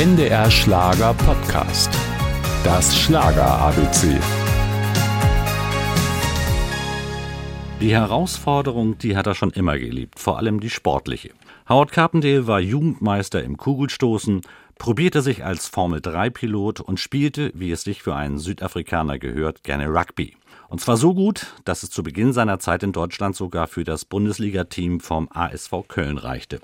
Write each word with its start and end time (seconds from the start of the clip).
NDR 0.00 0.50
Schlager 0.50 1.12
Podcast. 1.12 1.90
Das 2.64 2.98
Schlager 2.98 3.44
ABC. 3.44 4.18
Die 7.82 7.92
Herausforderung, 7.92 8.96
die 8.96 9.14
hat 9.14 9.26
er 9.26 9.34
schon 9.34 9.50
immer 9.50 9.78
geliebt, 9.78 10.18
vor 10.18 10.38
allem 10.38 10.58
die 10.60 10.70
sportliche. 10.70 11.32
Howard 11.68 11.92
Carpendale 11.92 12.46
war 12.46 12.60
Jugendmeister 12.60 13.44
im 13.44 13.58
Kugelstoßen, 13.58 14.40
probierte 14.78 15.20
sich 15.20 15.44
als 15.44 15.68
Formel-3-Pilot 15.68 16.80
und 16.80 16.98
spielte, 16.98 17.52
wie 17.54 17.70
es 17.70 17.82
sich 17.82 18.02
für 18.02 18.16
einen 18.16 18.38
Südafrikaner 18.38 19.18
gehört, 19.18 19.64
gerne 19.64 19.88
Rugby. 19.88 20.34
Und 20.70 20.80
zwar 20.80 20.96
so 20.96 21.12
gut, 21.12 21.48
dass 21.66 21.82
es 21.82 21.90
zu 21.90 22.02
Beginn 22.02 22.32
seiner 22.32 22.58
Zeit 22.58 22.82
in 22.82 22.92
Deutschland 22.92 23.36
sogar 23.36 23.66
für 23.66 23.84
das 23.84 24.06
Bundesliga-Team 24.06 25.00
vom 25.00 25.28
ASV 25.30 25.88
Köln 25.88 26.16
reichte. 26.16 26.60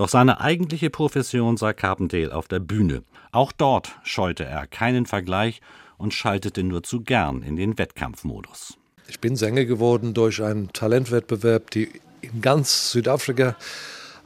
Doch 0.00 0.08
seine 0.08 0.40
eigentliche 0.40 0.88
Profession 0.88 1.58
sah 1.58 1.74
Carpendale 1.74 2.34
auf 2.34 2.48
der 2.48 2.58
Bühne. 2.58 3.02
Auch 3.32 3.52
dort 3.52 3.98
scheute 4.02 4.46
er 4.46 4.66
keinen 4.66 5.04
Vergleich 5.04 5.60
und 5.98 6.14
schaltete 6.14 6.62
nur 6.62 6.82
zu 6.82 7.02
gern 7.02 7.42
in 7.42 7.56
den 7.56 7.76
Wettkampfmodus. 7.76 8.78
Ich 9.08 9.20
bin 9.20 9.36
Sänger 9.36 9.66
geworden 9.66 10.14
durch 10.14 10.42
einen 10.42 10.72
Talentwettbewerb, 10.72 11.70
die 11.70 11.90
in 12.22 12.40
ganz 12.40 12.92
Südafrika 12.92 13.56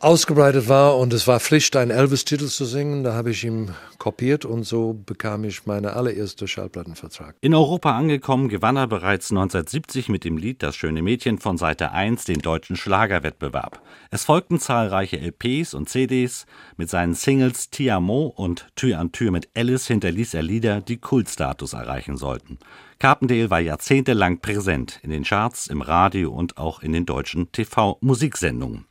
ausgebreitet 0.00 0.68
war 0.68 0.96
und 0.96 1.12
es 1.12 1.26
war 1.26 1.40
Pflicht, 1.40 1.74
einen 1.76 1.90
Elvis-Titel 1.90 2.46
zu 2.46 2.64
singen. 2.64 3.04
Da 3.04 3.14
habe 3.14 3.30
ich 3.30 3.44
ihm 3.44 3.70
kopiert 3.98 4.44
und 4.44 4.64
so 4.64 4.94
bekam 5.04 5.44
ich 5.44 5.66
meine 5.66 5.94
allererste 5.94 6.46
Schallplattenvertrag. 6.46 7.34
In 7.40 7.54
Europa 7.54 7.96
angekommen, 7.96 8.48
gewann 8.48 8.76
er 8.76 8.86
bereits 8.86 9.30
1970 9.30 10.08
mit 10.08 10.24
dem 10.24 10.36
Lied 10.36 10.62
Das 10.62 10.76
schöne 10.76 11.02
Mädchen 11.02 11.38
von 11.38 11.58
Seite 11.58 11.92
1 11.92 12.24
den 12.24 12.38
deutschen 12.38 12.76
Schlagerwettbewerb. 12.76 13.82
Es 14.10 14.24
folgten 14.24 14.60
zahlreiche 14.60 15.18
LPs 15.18 15.74
und 15.74 15.88
CDs. 15.88 16.46
Mit 16.76 16.88
seinen 16.90 17.14
Singles 17.14 17.70
Tiamo 17.70 18.26
und 18.26 18.68
Tür 18.76 18.98
an 18.98 19.12
Tür 19.12 19.30
mit 19.30 19.48
Alice 19.56 19.88
hinterließ 19.88 20.34
er 20.34 20.42
Lieder, 20.42 20.80
die 20.80 20.98
Kultstatus 20.98 21.72
erreichen 21.72 22.16
sollten. 22.16 22.58
Carpendale 22.98 23.50
war 23.50 23.60
jahrzehntelang 23.60 24.40
präsent 24.40 24.98
in 25.02 25.10
den 25.10 25.24
Charts, 25.24 25.68
im 25.68 25.82
Radio 25.82 26.32
und 26.32 26.58
auch 26.58 26.82
in 26.82 26.92
den 26.92 27.06
deutschen 27.06 27.52
TV-Musiksendungen. 27.52 28.86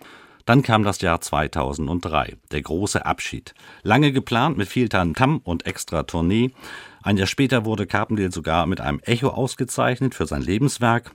Dann 0.47 0.63
kam 0.63 0.83
das 0.83 1.01
Jahr 1.01 1.19
2003, 1.19 2.37
der 2.51 2.61
große 2.61 3.05
Abschied. 3.05 3.53
Lange 3.83 4.13
geplant 4.13 4.57
mit 4.57 4.69
viel 4.69 4.87
Tantam 4.87 5.39
und 5.43 5.65
extra 5.65 6.03
Tournee. 6.03 6.51
Ein 7.03 7.17
Jahr 7.17 7.27
später 7.27 7.65
wurde 7.65 7.85
Carpendale 7.85 8.31
sogar 8.31 8.65
mit 8.65 8.79
einem 8.79 9.01
Echo 9.01 9.27
ausgezeichnet 9.27 10.15
für 10.15 10.25
sein 10.25 10.41
Lebenswerk. 10.41 11.11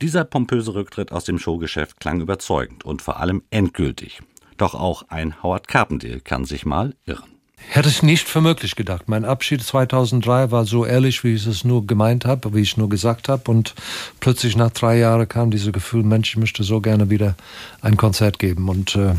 Dieser 0.00 0.24
pompöse 0.24 0.72
Rücktritt 0.72 1.12
aus 1.12 1.24
dem 1.24 1.38
Showgeschäft 1.38 2.00
klang 2.00 2.22
überzeugend 2.22 2.86
und 2.86 3.02
vor 3.02 3.20
allem 3.20 3.42
endgültig. 3.50 4.22
Doch 4.56 4.74
auch 4.74 5.02
ein 5.08 5.42
Howard 5.42 5.68
Carpendale 5.68 6.20
kann 6.20 6.46
sich 6.46 6.64
mal 6.64 6.94
irren. 7.04 7.39
Hätte 7.68 7.88
ich 7.88 8.02
nicht 8.02 8.28
für 8.28 8.40
möglich 8.40 8.74
gedacht. 8.74 9.08
Mein 9.08 9.24
Abschied 9.24 9.62
2003 9.62 10.50
war 10.50 10.64
so 10.64 10.84
ehrlich, 10.84 11.22
wie 11.22 11.34
ich 11.34 11.46
es 11.46 11.64
nur 11.64 11.86
gemeint 11.86 12.24
habe, 12.24 12.52
wie 12.52 12.62
ich 12.62 12.76
nur 12.76 12.88
gesagt 12.88 13.28
habe. 13.28 13.48
Und 13.48 13.74
plötzlich 14.18 14.56
nach 14.56 14.70
drei 14.70 14.98
Jahren 14.98 15.28
kam 15.28 15.52
dieses 15.52 15.72
Gefühl, 15.72 16.02
Mensch, 16.02 16.30
ich 16.30 16.36
möchte 16.36 16.64
so 16.64 16.80
gerne 16.80 17.10
wieder 17.10 17.36
ein 17.80 17.96
Konzert 17.96 18.40
geben. 18.40 18.68
Und 18.68 18.96
äh, 18.96 19.14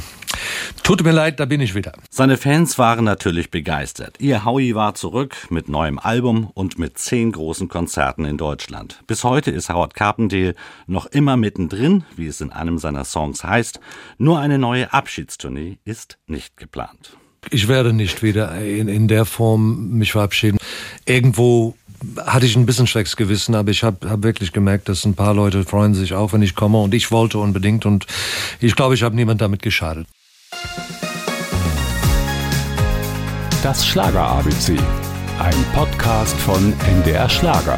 tut 0.83 1.02
mir 1.02 1.14
leid, 1.14 1.39
da 1.39 1.45
bin 1.45 1.61
ich 1.61 1.75
wieder. 1.75 1.94
Seine 2.09 2.36
Fans 2.36 2.78
waren 2.78 3.06
natürlich 3.06 3.52
begeistert. 3.52 4.17
Ihr 4.20 4.44
Howie 4.44 4.76
war 4.76 4.95
zurück 4.95 5.48
mit 5.50 5.70
neuem 5.70 5.98
Album 5.98 6.52
und 6.53 6.78
mit 6.78 6.98
zehn 6.98 7.31
großen 7.31 7.70
Konzerten 7.70 8.26
in 8.26 8.38
Deutschland. 8.38 9.00
Bis 9.08 9.23
heute 9.23 9.52
ist 9.52 9.70
Howard 9.70 9.94
Carpendale 9.94 10.55
noch 10.88 11.05
immer 11.05 11.38
mittendrin, 11.38 12.03
wie 12.17 12.28
es 12.28 12.42
in 12.42 12.52
einem 12.52 12.80
seiner 12.80 13.05
Songs 13.05 13.45
heißt. 13.45 13.80
Nur 14.17 14.39
eine 14.39 14.59
neue 14.59 14.92
Abschiedstournee 14.92 15.78
ist 15.86 16.17
nicht 16.28 16.58
geplant. 16.58 17.16
Ich 17.50 17.67
werde 17.67 17.92
nicht 17.92 18.22
wieder 18.22 18.56
in, 18.61 18.88
in 18.88 19.08
der 19.08 19.25
Form 19.25 19.97
mich 19.97 20.11
verabschieden. 20.11 20.58
Irgendwo 21.06 21.75
hatte 22.25 22.45
ich 22.45 22.56
ein 22.56 22.66
bisschen 22.66 22.88
schlechtes 22.88 23.16
Gewissen, 23.16 23.55
aber 23.55 23.71
ich 23.71 23.83
habe 23.83 24.10
hab 24.10 24.23
wirklich 24.23 24.52
gemerkt, 24.52 24.89
dass 24.89 25.05
ein 25.05 25.16
paar 25.16 25.33
Leute 25.33 25.64
freuen 25.64 25.93
sich 25.93 26.14
auch, 26.14 26.33
wenn 26.33 26.42
ich 26.42 26.55
komme 26.55 26.80
und 26.80 26.93
ich 26.93 27.11
wollte 27.11 27.38
unbedingt 27.38 27.86
und 27.86 28.05
ich 28.60 28.76
glaube, 28.76 28.95
ich 28.95 29.04
habe 29.04 29.16
niemand 29.16 29.42
damit 29.42 29.61
geschadet. 29.61 30.08
Das 33.64 33.86
Schlager 33.86 34.23
ABC, 34.23 34.76
ein 35.39 35.66
Podcast 35.73 36.36
von 36.37 36.73
NDR 36.87 37.30
Schlager. 37.30 37.77